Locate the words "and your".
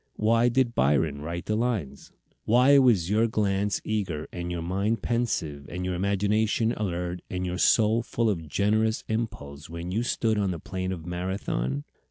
4.33-4.63, 5.69-5.93, 7.29-7.59